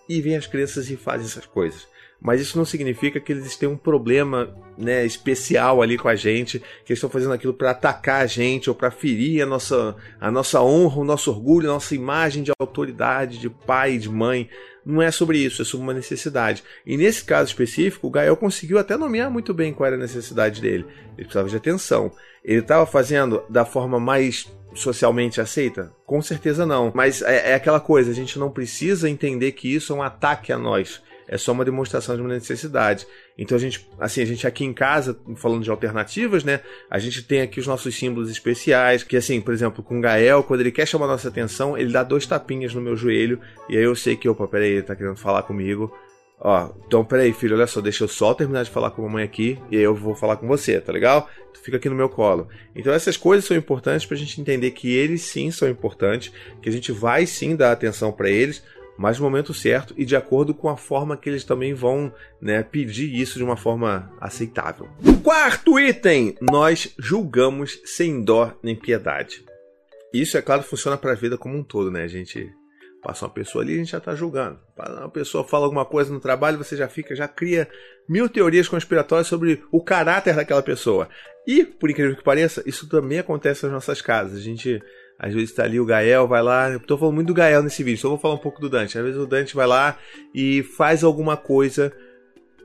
E 0.07 0.22
vem 0.22 0.36
as 0.36 0.45
crianças 0.45 0.89
e 0.92 0.95
fazem 0.95 1.25
essas 1.25 1.45
coisas 1.48 1.88
mas 2.25 2.42
isso 2.42 2.57
não 2.57 2.66
significa 2.66 3.19
que 3.19 3.31
eles 3.31 3.56
têm 3.56 3.69
um 3.69 3.78
problema 3.78 4.56
né, 4.78 5.06
especial 5.06 5.81
ali 5.81 5.98
com 5.98 6.07
a 6.07 6.16
gente, 6.16 6.60
que 6.60 6.92
eles 6.92 6.98
estão 6.98 7.10
fazendo 7.10 7.33
aquilo 7.33 7.54
para 7.54 7.71
atacar 7.71 8.21
a 8.21 8.25
gente 8.25 8.69
ou 8.69 8.75
para 8.75 8.89
ferir 8.89 9.44
a 9.44 9.45
nossa, 9.45 9.95
a 10.19 10.31
nossa 10.31 10.62
honra, 10.62 11.01
o 11.01 11.04
nosso 11.04 11.30
orgulho, 11.30 11.69
a 11.69 11.74
nossa 11.74 11.94
imagem 11.94 12.42
de 12.42 12.51
autoridade, 12.60 13.38
de 13.38 13.50
pai, 13.50 13.98
de 13.98 14.10
mãe. 14.10 14.50
Não 14.85 15.01
é 15.01 15.09
sobre 15.09 15.39
isso, 15.39 15.61
é 15.61 15.65
sobre 15.65 15.83
uma 15.85 15.93
necessidade. 15.93 16.63
E 16.85 16.95
nesse 16.95 17.23
caso 17.23 17.49
específico, 17.49 18.07
o 18.07 18.11
Gael 18.11 18.37
conseguiu 18.37 18.77
até 18.77 18.95
nomear 18.95 19.31
muito 19.31 19.53
bem 19.53 19.73
qual 19.73 19.87
era 19.87 19.95
a 19.95 19.99
necessidade 19.99 20.61
dele. 20.61 20.85
Ele 21.17 21.25
precisava 21.25 21.49
de 21.49 21.55
atenção. 21.55 22.11
Ele 22.43 22.59
estava 22.59 22.85
fazendo 22.85 23.43
da 23.49 23.65
forma 23.65 23.99
mais 23.99 24.47
socialmente 24.75 25.41
aceita? 25.41 25.91
Com 26.05 26.21
certeza 26.21 26.65
não. 26.65 26.91
Mas 26.93 27.21
é, 27.21 27.51
é, 27.51 27.55
aquela 27.55 27.79
coisa, 27.79 28.11
a 28.11 28.13
gente 28.13 28.37
não 28.37 28.51
precisa 28.51 29.09
entender 29.09 29.53
que 29.53 29.73
isso 29.73 29.93
é 29.93 29.95
um 29.95 30.03
ataque 30.03 30.51
a 30.51 30.57
nós 30.57 31.01
é 31.27 31.38
só 31.38 31.51
uma 31.51 31.66
demonstração 31.66 32.16
de 32.16 32.22
uma 32.22 32.33
necessidade. 32.33 33.07
Então 33.38 33.57
a 33.57 33.60
gente, 33.60 33.88
assim, 34.00 34.22
a 34.22 34.25
gente 34.25 34.45
aqui 34.45 34.63
em 34.63 34.74
casa, 34.74 35.18
falando 35.36 35.63
de 35.63 35.69
alternativas, 35.69 36.44
né? 36.44 36.62
A 36.89 37.00
gente 37.00 37.24
tem 37.24 37.42
aqui 37.42 37.60
os 37.60 37.68
nossos 37.68 37.95
símbolos 37.95 38.30
especiais, 38.30 39.04
que 39.04 39.18
assim, 39.18 39.42
por 39.42 39.54
exemplo, 39.54 39.83
com 39.83 39.98
o 39.98 40.01
Gael, 40.01 40.44
quando 40.44 40.62
ele 40.62 40.72
quer 40.72 40.88
chamar 40.88 41.07
nossa 41.07 41.27
atenção, 41.27 41.77
ele 41.77 41.92
dá 41.92 42.04
dois 42.04 42.25
tapinhas 42.25 42.74
no 42.74 42.81
meu 42.81 42.95
joelho, 42.95 43.39
e 43.69 43.77
aí 43.77 43.83
eu 43.83 43.95
sei 43.95 44.16
que, 44.16 44.30
opa, 44.30 44.48
peraí, 44.48 44.72
ele 44.72 44.83
tá 44.83 44.95
querendo 44.95 45.18
falar 45.18 45.44
comigo. 45.44 45.92
Ó, 46.39 46.69
então 46.86 47.04
peraí, 47.04 47.31
filho, 47.31 47.56
olha 47.56 47.66
só, 47.66 47.80
deixa 47.80 48.04
eu 48.04 48.07
só 48.07 48.33
terminar 48.33 48.63
de 48.63 48.69
falar 48.69 48.92
com 48.92 49.01
a 49.01 49.06
mamãe 49.06 49.24
aqui, 49.24 49.57
e 49.71 49.78
eu 49.78 49.95
vou 49.95 50.16
falar 50.16 50.36
com 50.38 50.48
você, 50.48 50.80
tá 50.80 50.92
legal? 50.92 51.30
Tu 51.54 51.62
fica 51.62 51.78
aqui 51.78 51.89
no 51.89 51.95
meu 51.95 52.10
colo. 52.10 52.50
Então 52.75 52.94
essas 52.94 53.16
coisas 53.18 53.45
são 53.45 53.56
importantes 53.56 54.06
pra 54.06 54.18
gente 54.18 54.39
entender 54.39 54.71
que 54.71 54.94
eles 54.94 55.21
sim 55.21 55.50
são 55.50 55.68
importantes, 55.69 56.31
que 56.62 56.69
a 56.69 56.71
gente 56.71 56.92
vai 56.92 57.25
sim 57.25 57.56
dar 57.56 57.71
atenção 57.71 58.12
para 58.12 58.30
eles, 58.30 58.62
mas 58.97 59.19
no 59.19 59.25
momento 59.25 59.53
certo 59.53 59.94
e 59.97 60.06
de 60.06 60.15
acordo 60.15 60.53
com 60.53 60.69
a 60.69 60.77
forma 60.77 61.18
que 61.18 61.30
eles 61.30 61.44
também 61.44 61.74
vão 61.74 62.13
né, 62.42 62.63
pedir 62.63 63.13
isso 63.13 63.38
de 63.38 63.44
uma 63.44 63.57
forma 63.57 64.12
aceitável. 64.19 64.88
Quarto 65.24 65.80
item: 65.80 66.36
nós 66.42 66.94
julgamos 66.97 67.80
sem 67.86 68.24
dó 68.24 68.53
nem 68.63 68.75
piedade. 68.75 69.44
Isso, 70.13 70.38
é 70.38 70.42
claro, 70.42 70.63
funciona 70.63 70.97
para 70.97 71.12
a 71.12 71.15
vida 71.15 71.38
como 71.38 71.57
um 71.57 71.63
todo, 71.63 71.92
né? 71.92 72.03
A 72.03 72.07
gente 72.07 72.50
passa 73.03 73.25
uma 73.25 73.31
pessoa 73.31 73.63
ali, 73.63 73.74
a 73.74 73.77
gente 73.77 73.92
já 73.92 73.97
está 73.97 74.15
julgando. 74.15 74.59
Uma 74.77 75.09
pessoa 75.09 75.44
fala 75.44 75.65
alguma 75.65 75.86
coisa 75.86 76.12
no 76.12 76.19
trabalho, 76.19 76.57
você 76.57 76.75
já 76.75 76.88
fica, 76.88 77.15
já 77.15 77.27
cria 77.27 77.68
mil 78.07 78.30
teorias 78.30 78.68
conspiratórias 78.68 79.27
sobre 79.27 79.62
o 79.71 79.83
caráter 79.83 80.36
daquela 80.36 80.63
pessoa. 80.63 81.09
E, 81.45 81.63
por 81.63 81.89
incrível 81.92 82.15
que 82.15 82.24
pareça, 82.24 82.63
isso 82.65 82.89
também 82.89 83.19
acontece 83.19 83.63
nas 83.63 83.74
nossas 83.74 84.01
casas. 84.01 84.38
A 84.38 84.42
gente 84.42 84.81
às 85.17 85.33
vezes 85.33 85.53
tá 85.53 85.63
ali 85.63 85.79
o 85.79 85.85
Gael, 85.85 86.27
vai 86.27 86.41
lá. 86.44 86.69
Eu 86.69 86.79
tô 86.79 86.97
falando 86.97 87.15
muito 87.15 87.27
do 87.27 87.33
Gael 87.33 87.63
nesse 87.63 87.83
vídeo, 87.83 88.00
só 88.00 88.09
vou 88.09 88.17
falar 88.17 88.35
um 88.35 88.39
pouco 88.39 88.59
do 88.59 88.69
Dante. 88.69 88.97
Às 88.97 89.03
vezes 89.03 89.19
o 89.19 89.25
Dante 89.25 89.56
vai 89.56 89.67
lá 89.67 89.97
e 90.33 90.63
faz 90.63 91.03
alguma 91.03 91.38
coisa 91.38 91.94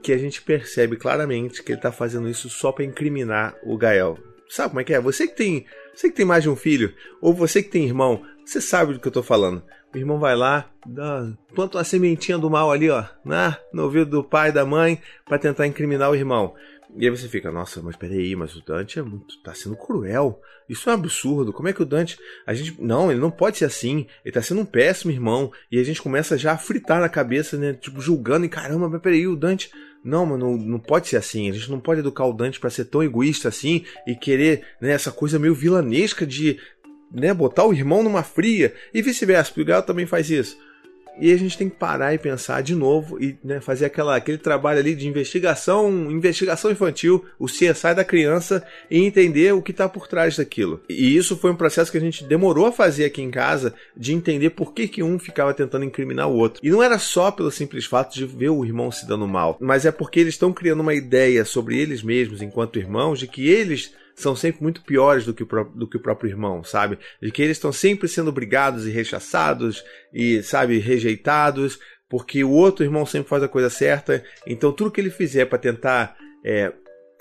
que 0.03 0.13
a 0.13 0.19
gente 0.19 0.43
percebe 0.43 0.97
claramente 0.97 1.63
que 1.63 1.73
ele 1.73 1.81
tá 1.81 1.93
fazendo 1.93 2.29
isso 2.29 2.49
só 2.49 2.73
para 2.73 2.85
incriminar 2.85 3.57
o 3.63 3.77
Gael. 3.77 4.19
Sabe 4.49 4.71
como 4.71 4.81
é 4.81 4.85
que 4.85 4.95
é? 4.95 5.01
Você 5.01 5.29
que 5.29 5.37
tem, 5.37 5.67
você 5.95 6.11
que 6.11 6.17
tem 6.17 6.27
mais 6.27 6.43
de 6.43 6.51
um 6.51 6.57
filho, 6.57 6.93
ou 7.21 7.33
você 7.33 7.63
que 7.63 7.71
tem 7.71 7.85
irmão, 7.85 8.23
você 8.45 8.61
sabe 8.61 8.95
do 8.95 8.99
que 8.99 9.07
eu 9.07 9.13
tô 9.13 9.23
falando. 9.23 9.63
O 9.95 9.99
irmão 9.99 10.19
vai 10.19 10.35
lá, 10.37 10.71
dá, 10.87 11.33
planta 11.55 11.79
uma 11.79 11.85
sementinha 11.85 12.39
do 12.39 12.49
mal 12.49 12.71
ali, 12.71 12.89
ó, 12.91 13.05
né, 13.25 13.57
no 13.73 13.85
ouvido 13.85 14.11
do 14.11 14.25
pai 14.25 14.49
e 14.49 14.53
da 14.53 14.65
mãe, 14.65 15.01
para 15.25 15.39
tentar 15.39 15.67
incriminar 15.67 16.11
o 16.11 16.17
irmão. 16.17 16.55
E 16.97 17.05
aí 17.05 17.11
você 17.11 17.29
fica, 17.29 17.51
nossa, 17.51 17.81
mas 17.83 17.97
peraí, 17.97 18.35
mas 18.35 18.57
o 18.57 18.65
Dante 18.65 18.99
é 18.99 19.03
muito, 19.03 19.41
tá 19.43 19.55
sendo 19.55 19.77
cruel. 19.77 20.41
Isso 20.69 20.89
é 20.89 20.93
um 20.93 20.97
absurdo. 20.97 21.53
Como 21.53 21.69
é 21.69 21.73
que 21.73 21.83
o 21.83 21.87
Dante. 21.87 22.17
A 22.47 22.55
gente. 22.55 22.81
Não, 22.81 23.11
ele 23.11 23.21
não 23.21 23.31
pode 23.31 23.59
ser 23.59 23.65
assim. 23.65 24.07
Ele 24.25 24.33
tá 24.33 24.41
sendo 24.41 24.61
um 24.61 24.65
péssimo 24.65 25.11
irmão. 25.11 25.53
E 25.71 25.79
a 25.79 25.83
gente 25.83 26.01
começa 26.01 26.39
já 26.39 26.53
a 26.53 26.59
fritar 26.59 27.01
na 27.01 27.09
cabeça, 27.09 27.57
né? 27.57 27.75
Tipo, 27.75 28.01
julgando 28.01 28.47
e 28.47 28.49
caramba, 28.49 28.89
mas 28.89 29.03
peraí, 29.03 29.27
o 29.27 29.35
Dante. 29.37 29.71
Não, 30.05 30.25
mano, 30.25 30.57
não 30.57 30.79
pode 30.79 31.09
ser 31.09 31.17
assim. 31.17 31.51
A 31.51 31.53
gente 31.53 31.71
não 31.71 31.81
pode 31.81 32.01
educar 32.01 32.25
o 32.25 32.33
Dante 32.33 32.61
para 32.61 32.71
ser 32.71 32.87
tão 32.87 33.03
egoísta 33.03 33.49
assim 33.49 33.85
e 34.07 34.15
querer, 34.15 34.65
né, 34.81 34.93
essa 34.93 35.13
coisa 35.13 35.39
meio 35.39 35.55
vilanesca 35.55 36.27
de, 36.27 36.59
né, 37.13 37.35
botar 37.35 37.67
o 37.67 37.75
irmão 37.75 38.03
numa 38.03 38.23
fria 38.23 38.75
e 38.95 39.03
vice-versa. 39.03 39.51
Porque 39.51 39.61
o 39.61 39.65
Gal 39.67 39.83
também 39.83 40.07
faz 40.07 40.31
isso. 40.31 40.57
E 41.21 41.33
a 41.33 41.37
gente 41.37 41.57
tem 41.59 41.69
que 41.69 41.77
parar 41.77 42.15
e 42.15 42.19
pensar 42.19 42.63
de 42.63 42.75
novo 42.75 43.23
e 43.23 43.37
né, 43.45 43.61
fazer 43.61 43.85
aquela, 43.85 44.17
aquele 44.17 44.39
trabalho 44.39 44.79
ali 44.79 44.95
de 44.95 45.07
investigação, 45.07 46.11
investigação 46.11 46.71
infantil, 46.71 47.25
o 47.39 47.47
CSI 47.47 47.95
da 47.95 48.05
criança 48.05 48.65
e 48.91 48.99
entender 48.99 49.53
o 49.53 49.61
que 49.61 49.71
está 49.71 49.89
por 49.89 50.09
trás 50.09 50.37
daquilo. 50.37 50.81
E 50.89 51.17
isso 51.17 51.37
foi 51.37 51.51
um 51.51 51.57
processo 51.57 51.93
que 51.93 51.99
a 51.99 52.01
gente 52.01 52.25
demorou 52.25 52.67
a 52.67 52.73
fazer 52.73 53.05
aqui 53.05 53.21
em 53.21 53.31
casa, 53.31 53.75
de 53.97 54.15
entender 54.15 54.51
por 54.51 54.73
que, 54.73 54.89
que 54.89 55.03
um 55.03 55.19
ficava 55.19 55.53
tentando 55.53 55.85
incriminar 55.85 56.29
o 56.29 56.37
outro. 56.37 56.61
E 56.65 56.71
não 56.71 56.83
era 56.83 56.99
só 56.99 57.31
pelo 57.31 57.51
simples 57.51 57.85
fato 57.85 58.15
de 58.15 58.25
ver 58.25 58.49
o 58.51 58.65
irmão 58.65 58.91
se 58.91 59.07
dando 59.07 59.29
mal, 59.29 59.59
mas 59.61 59.85
é 59.85 59.93
porque 59.93 60.21
eles 60.21 60.35
estão 60.35 60.53
criando 60.53 60.81
uma 60.81 60.95
ideia 60.95 61.45
sobre 61.45 61.79
eles 61.79 62.03
mesmos 62.03 62.41
enquanto 62.41 62.79
irmãos 62.79 63.19
de 63.19 63.27
que 63.27 63.49
eles 63.49 63.93
são 64.21 64.37
sempre 64.37 64.63
muito 64.63 64.83
piores 64.83 65.25
do 65.25 65.35
que, 65.35 65.43
o, 65.43 65.47
do 65.47 65.89
que 65.89 65.97
o 65.97 66.01
próprio 66.01 66.31
irmão, 66.31 66.63
sabe? 66.63 66.99
De 67.21 67.31
que 67.31 67.43
eles 67.43 67.57
estão 67.57 67.73
sempre 67.73 68.09
sendo 68.09 68.33
brigados 68.33 68.87
e 68.87 68.91
rechaçados 68.91 69.85
e, 70.13 70.43
sabe, 70.43 70.79
rejeitados, 70.79 71.79
porque 72.09 72.43
o 72.43 72.51
outro 72.51 72.85
irmão 72.85 73.07
sempre 73.07 73.29
faz 73.29 73.43
a 73.43 73.49
coisa 73.49 73.71
certa. 73.71 74.25
Então, 74.47 74.73
tudo 74.73 74.91
que 74.91 75.01
ele 75.01 75.11
fizer 75.11 75.47
para 75.47 75.59
tentar 75.59 76.17
é, 76.45 76.73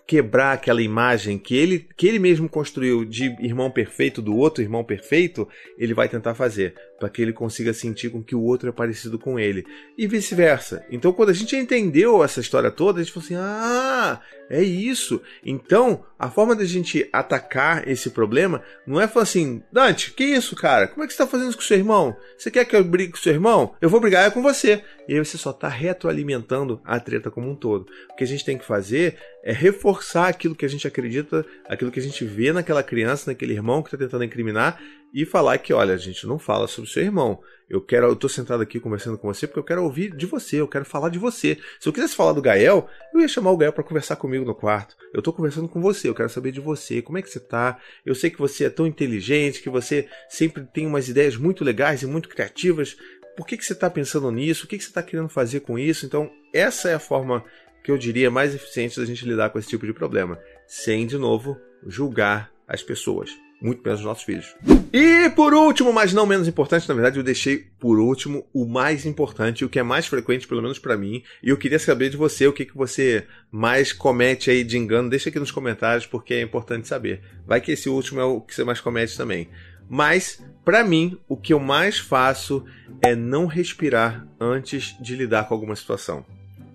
quebrar 0.10 0.54
aquela 0.54 0.82
imagem 0.82 1.38
que 1.38 1.56
ele, 1.56 1.88
que 1.96 2.08
ele 2.08 2.18
mesmo 2.18 2.50
construiu 2.50 3.06
de 3.06 3.26
irmão 3.40 3.70
perfeito 3.70 4.24
do 4.24 4.36
outro 4.36 4.64
irmão 4.64 4.84
perfeito, 4.84 5.48
ele 5.78 5.94
vai 5.94 6.10
tentar 6.10 6.34
fazer 6.34 6.74
para 7.00 7.10
que 7.10 7.22
ele 7.22 7.34
consiga 7.34 7.74
sentir 7.74 8.10
com 8.10 8.22
que 8.22 8.36
o 8.36 8.42
outro 8.42 8.70
é 8.70 8.72
parecido 8.72 9.18
com 9.18 9.40
ele 9.40 9.66
e 9.98 10.06
vice-versa. 10.06 10.86
Então, 10.92 11.14
quando 11.14 11.30
a 11.30 11.34
gente 11.34 11.56
entendeu 11.56 12.24
essa 12.24 12.40
história 12.40 12.70
toda, 12.70 13.00
a 13.00 13.04
gente 13.04 13.14
falou 13.14 13.26
assim: 13.26 13.36
"Ah, 13.36 14.20
é 14.50 14.62
isso". 14.62 15.22
Então, 15.44 16.04
a 16.18 16.30
forma 16.30 16.56
da 16.56 16.66
gente 16.66 17.08
atacar 17.14 17.88
esse 17.88 18.10
problema 18.10 18.62
não 18.86 19.00
é 19.00 19.08
falar 19.08 19.24
assim: 19.24 19.64
"Dante, 19.72 20.14
que 20.14 20.24
isso, 20.24 20.56
cara? 20.56 20.88
Como 20.88 21.04
é 21.04 21.08
que 21.08 21.14
você 21.14 21.22
está 21.22 21.28
fazendo 21.28 21.50
isso 21.50 21.58
com 21.58 21.64
seu 21.64 21.78
irmão? 21.78 22.16
Você 22.38 22.52
quer 22.52 22.66
que 22.66 22.76
eu 22.76 22.84
brigue 22.84 23.14
com 23.14 23.18
seu 23.18 23.34
irmão? 23.34 23.76
Eu 23.82 23.90
vou 23.90 24.02
brigar 24.02 24.28
é 24.28 24.32
com 24.32 24.42
você". 24.42 24.84
E 25.08 25.14
aí 25.14 25.20
você 25.20 25.40
só 25.40 25.50
está 25.50 25.68
retroalimentando 25.68 26.80
a 26.86 27.00
treta 27.00 27.32
como 27.32 27.50
um 27.50 27.56
todo. 27.56 27.88
O 28.12 28.16
que 28.16 28.24
a 28.24 28.28
gente 28.28 28.46
tem 28.46 28.60
que 28.60 28.66
fazer 28.66 29.18
é 29.44 29.52
reforçar 29.52 30.28
aquilo 30.28 30.56
que 30.56 30.66
a 30.66 30.70
gente 30.70 30.88
acredita, 30.88 31.44
aquilo 31.68 31.90
que 31.90 32.00
a 32.00 32.04
gente 32.04 32.24
vê 32.26 32.54
naquela 32.54 32.84
criança, 32.84 33.32
naquele 33.32 33.54
irmão 33.54 33.82
que 33.82 33.88
está 33.88 33.98
tentando 33.98 34.24
incriminar, 34.24 34.80
e 35.14 35.26
falar 35.26 35.58
que, 35.58 35.74
olha, 35.74 35.94
a 35.94 35.98
gente 35.98 36.26
não 36.28 36.38
fala 36.38 36.68
sobre 36.68 36.90
seu 36.90 37.04
irmão. 37.04 37.42
Eu 37.70 37.82
quero, 37.82 38.08
eu 38.08 38.16
tô 38.16 38.28
sentado 38.28 38.64
aqui 38.64 38.80
conversando 38.80 39.18
com 39.18 39.32
você 39.32 39.46
porque 39.46 39.60
eu 39.60 39.64
quero 39.64 39.84
ouvir 39.84 40.16
de 40.16 40.26
você, 40.26 40.60
eu 40.60 40.68
quero 40.68 40.86
falar 40.86 41.10
de 41.10 41.20
você. 41.20 41.58
Se 41.80 41.88
eu 41.88 41.94
quisesse 41.94 42.16
falar 42.16 42.34
do 42.34 42.42
Gael, 42.42 42.90
eu 43.14 43.22
ia 43.22 43.28
chamar 43.28 43.52
o 43.52 43.58
Gael 43.58 43.72
para 43.72 43.84
conversar 43.84 44.16
comigo 44.16 44.44
no 44.44 44.56
quarto. 44.56 44.96
Eu 45.14 45.22
tô 45.22 45.32
conversando 45.32 45.70
com 45.70 45.80
você, 45.80 46.10
eu 46.10 46.16
quero 46.16 46.30
saber 46.30 46.52
de 46.52 46.60
você, 46.60 47.02
como 47.02 47.18
é 47.18 47.22
que 47.22 47.30
você 47.30 47.40
tá? 47.40 47.78
Eu 48.04 48.16
sei 48.16 48.32
que 48.32 48.40
você 48.40 48.66
é 48.66 48.70
tão 48.70 48.88
inteligente, 48.88 49.62
que 49.62 49.70
você 49.70 50.08
sempre 50.28 50.64
tem 50.66 50.88
umas 50.88 51.10
ideias 51.10 51.38
muito 51.38 51.64
legais 51.64 52.02
e 52.02 52.08
muito 52.08 52.28
criativas. 52.28 52.98
Por 53.38 53.46
que, 53.46 53.56
que 53.56 53.66
você 53.66 53.74
está 53.74 53.90
pensando 53.90 54.32
nisso? 54.32 54.66
O 54.66 54.68
que, 54.68 54.78
que 54.78 54.84
você 54.84 54.90
está 54.90 55.04
querendo 55.04 55.30
fazer 55.30 55.60
com 55.60 55.78
isso? 55.78 56.06
Então, 56.06 56.32
essa 56.54 56.90
é 56.90 56.96
a 56.96 57.00
forma 57.00 57.46
que 57.84 57.92
eu 57.92 57.98
diria 57.98 58.32
mais 58.32 58.56
eficiente 58.56 59.00
da 59.00 59.06
gente 59.06 59.26
lidar 59.26 59.52
com 59.52 59.60
esse 59.60 59.70
tipo 59.70 59.86
de 59.86 59.94
problema, 59.94 60.40
sem 60.68 61.06
de 61.06 61.18
novo 61.18 61.56
julgar 61.86 62.52
as 62.68 62.84
pessoas 62.84 63.32
muito 63.62 63.84
menos 63.84 64.00
os 64.00 64.06
nossos 64.06 64.24
filhos. 64.24 64.56
E 64.92 65.30
por 65.32 65.54
último, 65.54 65.92
mas 65.92 66.14
não 66.14 66.26
menos 66.26 66.48
importante, 66.48 66.88
na 66.88 66.96
verdade 66.96 67.20
eu 67.20 67.24
deixei 67.24 67.68
por 67.80 68.00
último 68.00 68.48
o 68.54 68.66
mais 68.66 69.06
importante, 69.06 69.66
o 69.66 69.70
que 69.70 69.80
é 69.80 69.84
mais 69.84 70.08
frequente, 70.08 70.48
pelo 70.48 70.62
menos 70.62 70.80
para 70.80 70.98
mim, 70.98 71.24
e 71.44 71.50
eu 71.50 71.58
queria 71.58 71.80
saber 71.80 72.10
de 72.10 72.18
você 72.18 72.48
o 72.48 72.54
que, 72.54 72.66
que 72.66 72.76
você 72.76 73.28
mais 73.52 73.92
comete 73.92 74.50
aí 74.50 74.64
de 74.64 74.78
engano. 74.78 75.10
Deixa 75.10 75.30
aqui 75.30 75.40
nos 75.40 75.52
comentários 75.52 76.06
porque 76.06 76.34
é 76.34 76.42
importante 76.42 76.88
saber. 76.88 77.22
Vai 77.46 77.62
que 77.62 77.72
esse 77.72 77.90
último 77.90 78.20
é 78.20 78.24
o 78.24 78.42
que 78.42 78.56
você 78.56 78.64
mais 78.64 78.80
comete 78.80 79.16
também. 79.18 79.50
Mas, 79.90 80.40
para 80.64 80.84
mim, 80.84 81.18
o 81.28 81.36
que 81.36 81.52
eu 81.52 81.60
mais 81.60 81.98
faço 81.98 82.64
é 83.02 83.16
não 83.16 83.48
respirar 83.48 84.28
antes 84.40 84.96
de 85.02 85.16
lidar 85.16 85.48
com 85.48 85.54
alguma 85.56 85.76
situação. 85.76 86.24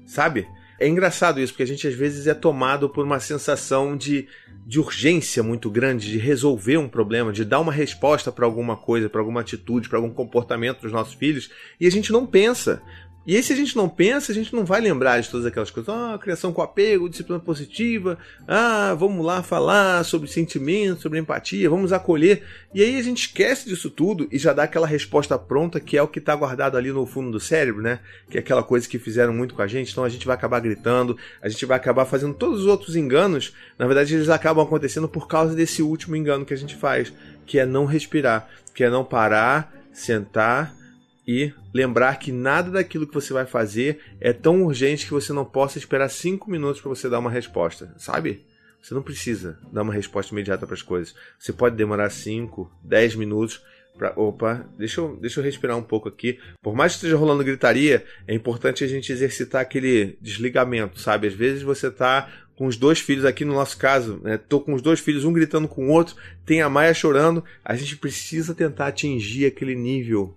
Sabe? 0.04 0.46
É 0.78 0.88
engraçado 0.88 1.40
isso, 1.40 1.52
porque 1.52 1.62
a 1.62 1.66
gente 1.66 1.86
às 1.86 1.94
vezes 1.94 2.26
é 2.26 2.34
tomado 2.34 2.88
por 2.88 3.04
uma 3.04 3.20
sensação 3.20 3.96
de, 3.96 4.26
de 4.66 4.80
urgência 4.80 5.42
muito 5.42 5.70
grande, 5.70 6.10
de 6.10 6.18
resolver 6.18 6.78
um 6.78 6.88
problema, 6.88 7.32
de 7.32 7.44
dar 7.44 7.60
uma 7.60 7.72
resposta 7.72 8.32
para 8.32 8.44
alguma 8.44 8.76
coisa, 8.76 9.08
para 9.08 9.20
alguma 9.20 9.40
atitude, 9.40 9.88
para 9.88 9.98
algum 9.98 10.10
comportamento 10.10 10.82
dos 10.82 10.92
nossos 10.92 11.14
filhos, 11.14 11.50
e 11.80 11.86
a 11.86 11.90
gente 11.90 12.12
não 12.12 12.26
pensa. 12.26 12.82
E 13.26 13.36
aí, 13.36 13.42
se 13.42 13.54
a 13.54 13.56
gente 13.56 13.74
não 13.74 13.88
pensa, 13.88 14.30
a 14.30 14.34
gente 14.34 14.54
não 14.54 14.66
vai 14.66 14.82
lembrar 14.82 15.18
de 15.18 15.30
todas 15.30 15.46
aquelas 15.46 15.70
coisas. 15.70 15.92
Ah, 15.94 16.18
criação 16.20 16.52
com 16.52 16.60
apego, 16.60 17.08
disciplina 17.08 17.40
positiva. 17.40 18.18
Ah, 18.46 18.94
vamos 18.98 19.24
lá 19.24 19.42
falar 19.42 20.04
sobre 20.04 20.28
sentimento, 20.28 21.00
sobre 21.00 21.18
empatia, 21.18 21.70
vamos 21.70 21.90
acolher. 21.90 22.42
E 22.74 22.82
aí 22.82 22.98
a 22.98 23.02
gente 23.02 23.26
esquece 23.26 23.66
disso 23.66 23.88
tudo 23.88 24.28
e 24.30 24.38
já 24.38 24.52
dá 24.52 24.64
aquela 24.64 24.86
resposta 24.86 25.38
pronta 25.38 25.80
que 25.80 25.96
é 25.96 26.02
o 26.02 26.08
que 26.08 26.18
está 26.18 26.36
guardado 26.36 26.76
ali 26.76 26.92
no 26.92 27.06
fundo 27.06 27.30
do 27.30 27.40
cérebro, 27.40 27.80
né? 27.80 28.00
Que 28.28 28.36
é 28.36 28.40
aquela 28.40 28.62
coisa 28.62 28.86
que 28.86 28.98
fizeram 28.98 29.32
muito 29.32 29.54
com 29.54 29.62
a 29.62 29.66
gente. 29.66 29.90
Então 29.90 30.04
a 30.04 30.08
gente 30.10 30.26
vai 30.26 30.36
acabar 30.36 30.60
gritando, 30.60 31.16
a 31.40 31.48
gente 31.48 31.64
vai 31.64 31.78
acabar 31.78 32.04
fazendo 32.04 32.34
todos 32.34 32.60
os 32.60 32.66
outros 32.66 32.94
enganos. 32.94 33.54
Na 33.78 33.86
verdade, 33.86 34.14
eles 34.14 34.28
acabam 34.28 34.62
acontecendo 34.62 35.08
por 35.08 35.26
causa 35.26 35.54
desse 35.54 35.80
último 35.80 36.14
engano 36.14 36.44
que 36.44 36.52
a 36.52 36.58
gente 36.58 36.74
faz, 36.74 37.10
que 37.46 37.58
é 37.58 37.64
não 37.64 37.86
respirar, 37.86 38.50
que 38.74 38.84
é 38.84 38.90
não 38.90 39.02
parar, 39.02 39.72
sentar 39.94 40.83
e 41.26 41.52
lembrar 41.72 42.18
que 42.18 42.30
nada 42.30 42.70
daquilo 42.70 43.06
que 43.06 43.14
você 43.14 43.32
vai 43.32 43.46
fazer 43.46 44.00
é 44.20 44.32
tão 44.32 44.62
urgente 44.64 45.06
que 45.06 45.12
você 45.12 45.32
não 45.32 45.44
possa 45.44 45.78
esperar 45.78 46.08
cinco 46.08 46.50
minutos 46.50 46.80
para 46.80 46.90
você 46.90 47.08
dar 47.08 47.18
uma 47.18 47.30
resposta, 47.30 47.94
sabe? 47.96 48.44
Você 48.84 48.92
não 48.92 49.02
precisa 49.02 49.58
dar 49.72 49.80
uma 49.80 49.94
resposta 49.94 50.34
imediata 50.34 50.66
para 50.66 50.74
as 50.74 50.82
coisas. 50.82 51.14
Você 51.38 51.54
pode 51.54 51.74
demorar 51.74 52.10
5, 52.10 52.70
10 52.82 53.14
minutos 53.14 53.62
para. 53.96 54.12
Opa, 54.14 54.66
deixa 54.76 55.00
eu, 55.00 55.16
deixa 55.16 55.40
eu 55.40 55.44
respirar 55.44 55.78
um 55.78 55.82
pouco 55.82 56.06
aqui. 56.06 56.38
Por 56.60 56.74
mais 56.74 56.92
que 56.92 56.96
esteja 56.96 57.16
rolando 57.16 57.42
gritaria, 57.42 58.04
é 58.28 58.34
importante 58.34 58.84
a 58.84 58.86
gente 58.86 59.10
exercitar 59.10 59.62
aquele 59.62 60.18
desligamento, 60.20 61.00
sabe? 61.00 61.28
Às 61.28 61.32
vezes 61.32 61.62
você 61.62 61.90
tá 61.90 62.30
com 62.56 62.66
os 62.66 62.76
dois 62.76 63.00
filhos 63.00 63.24
aqui 63.24 63.42
no 63.42 63.54
nosso 63.54 63.78
caso, 63.78 64.20
né? 64.22 64.36
Tô 64.36 64.60
com 64.60 64.74
os 64.74 64.82
dois 64.82 65.00
filhos, 65.00 65.24
um 65.24 65.32
gritando 65.32 65.66
com 65.66 65.88
o 65.88 65.90
outro, 65.90 66.14
tem 66.44 66.60
a 66.60 66.68
Maia 66.68 66.92
chorando. 66.92 67.42
A 67.64 67.74
gente 67.74 67.96
precisa 67.96 68.54
tentar 68.54 68.88
atingir 68.88 69.46
aquele 69.46 69.74
nível 69.74 70.36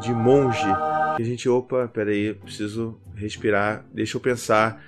de 0.00 0.12
monge. 0.12 0.66
E 1.18 1.22
a 1.22 1.24
gente, 1.24 1.48
opa, 1.48 1.88
peraí, 1.92 2.34
preciso 2.34 3.00
respirar, 3.14 3.84
deixa 3.92 4.16
eu 4.16 4.20
pensar. 4.20 4.82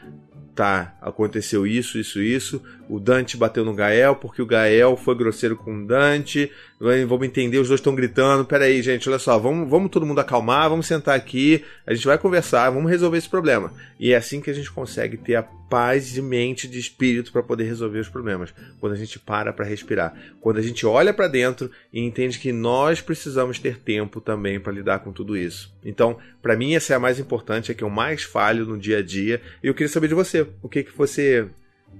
Tá, 0.54 0.97
aconteceu 1.02 1.66
isso, 1.66 1.99
isso, 1.99 2.18
isso. 2.23 2.62
O 2.88 2.99
Dante 2.99 3.37
bateu 3.37 3.62
no 3.62 3.75
Gael 3.75 4.16
porque 4.16 4.40
o 4.40 4.47
Gael 4.47 4.97
foi 4.97 5.14
grosseiro 5.14 5.54
com 5.54 5.83
o 5.83 5.87
Dante. 5.87 6.50
Vamos 6.78 7.26
entender, 7.26 7.59
os 7.59 7.68
dois 7.68 7.80
estão 7.80 7.95
gritando. 7.95 8.45
Pera 8.45 8.66
aí, 8.66 8.83
gente, 8.83 9.09
olha 9.09 9.18
só, 9.18 9.38
vamos, 9.38 9.68
vamos 9.68 9.90
todo 9.90 10.04
mundo 10.04 10.21
acalmar, 10.21 10.68
vamos 10.68 10.87
sentar 10.87 11.16
aqui, 11.16 11.64
a 11.87 11.95
gente 11.95 12.06
vai 12.06 12.18
conversar, 12.18 12.68
vamos 12.68 12.90
resolver 12.90 13.16
esse 13.16 13.28
problema. 13.28 13.73
E 13.99 14.12
é 14.12 14.16
assim 14.16 14.42
que 14.42 14.50
a 14.50 14.52
gente 14.52 14.71
consegue 14.71 15.16
ter 15.16 15.37
a 15.37 15.42
paz 15.42 16.11
de 16.11 16.21
mente, 16.21 16.68
de 16.68 16.78
espírito 16.78 17.33
para 17.33 17.42
poder 17.42 17.64
resolver 17.64 17.99
os 17.99 18.11
problemas. 18.11 18.52
Quando 18.78 18.92
a 18.92 18.97
gente 18.97 19.18
para 19.18 19.54
para 19.54 19.64
respirar. 19.64 20.14
Quando 20.38 20.59
a 20.59 20.62
gente 20.62 20.85
olha 20.85 21.14
para 21.14 21.28
dentro 21.28 21.71
e 21.90 22.00
entende 22.00 22.38
que 22.38 22.52
nós 22.52 23.00
precisamos 23.00 23.59
ter 23.59 23.78
tempo 23.78 24.21
também 24.21 24.61
para 24.61 24.73
lidar 24.73 24.99
com 24.99 25.12
tudo 25.12 25.35
isso. 25.35 25.75
Então, 25.83 26.18
para 26.42 26.56
mim, 26.56 26.75
essa 26.75 26.92
é 26.92 26.97
a 26.97 27.00
mais 27.00 27.18
importante, 27.18 27.73
é 27.73 27.75
que 27.75 27.85
eu 27.85 27.90
mais 27.90 28.23
falho 28.23 28.66
no 28.66 28.78
dia 28.78 28.99
a 28.99 29.02
dia. 29.02 29.40
E 29.62 29.66
eu 29.66 29.73
queria 29.73 29.88
saber 29.88 30.09
de 30.09 30.14
você. 30.14 30.47
O 30.62 30.68
que, 30.68 30.85
que 30.85 30.97
você 30.97 31.49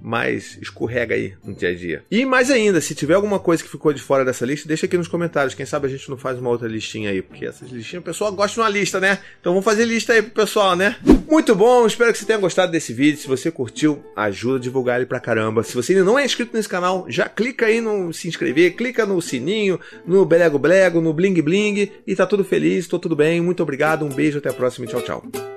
mais 0.01 0.57
escorrega 0.61 1.15
aí 1.15 1.33
no 1.43 1.53
dia 1.53 1.69
a 1.69 1.75
dia. 1.75 2.03
E 2.09 2.25
mais 2.25 2.49
ainda, 2.49 2.79
se 2.81 2.95
tiver 2.95 3.13
alguma 3.13 3.39
coisa 3.39 3.63
que 3.63 3.69
ficou 3.69 3.93
de 3.93 4.01
fora 4.01 4.23
dessa 4.23 4.45
lista, 4.45 4.67
deixa 4.67 4.85
aqui 4.85 4.97
nos 4.97 5.07
comentários. 5.07 5.53
Quem 5.53 5.65
sabe 5.65 5.87
a 5.87 5.89
gente 5.89 6.09
não 6.09 6.17
faz 6.17 6.39
uma 6.39 6.49
outra 6.49 6.67
listinha 6.67 7.09
aí, 7.09 7.21
porque 7.21 7.45
essas 7.45 7.69
listinhas 7.69 8.01
o 8.01 8.05
pessoal 8.05 8.31
gosta 8.31 8.55
de 8.55 8.59
uma 8.59 8.69
lista, 8.69 8.99
né? 8.99 9.19
Então 9.39 9.53
vamos 9.53 9.65
fazer 9.65 9.85
lista 9.85 10.13
aí 10.13 10.21
pro 10.21 10.31
pessoal, 10.31 10.75
né? 10.75 10.95
Muito 11.29 11.55
bom, 11.55 11.85
espero 11.85 12.11
que 12.11 12.19
você 12.19 12.25
tenha 12.25 12.39
gostado 12.39 12.71
desse 12.71 12.93
vídeo. 12.93 13.19
Se 13.19 13.27
você 13.27 13.51
curtiu, 13.51 14.03
ajuda 14.15 14.57
a 14.57 14.61
divulgar 14.61 14.97
ele 14.97 15.05
pra 15.05 15.19
caramba. 15.19 15.63
Se 15.63 15.75
você 15.75 15.93
ainda 15.93 16.05
não 16.05 16.17
é 16.17 16.25
inscrito 16.25 16.55
nesse 16.55 16.69
canal, 16.69 17.05
já 17.09 17.27
clica 17.27 17.65
aí 17.65 17.81
no 17.81 18.13
se 18.13 18.27
inscrever, 18.27 18.75
clica 18.75 19.05
no 19.05 19.21
sininho, 19.21 19.79
no 20.05 20.25
belego 20.25 20.57
blego, 20.57 21.01
no 21.01 21.13
bling 21.13 21.41
bling 21.41 21.91
e 22.05 22.15
tá 22.15 22.25
tudo 22.25 22.43
feliz, 22.43 22.87
tô 22.87 22.97
tudo 22.97 23.15
bem. 23.15 23.41
Muito 23.41 23.61
obrigado, 23.63 24.05
um 24.05 24.09
beijo, 24.09 24.37
até 24.37 24.49
a 24.49 24.53
próxima 24.53 24.85
e 24.85 24.89
tchau, 24.89 25.01
tchau. 25.01 25.56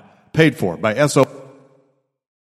paid 0.33 0.57
for 0.57 0.77
by 0.77 1.07
SO. 1.07 1.30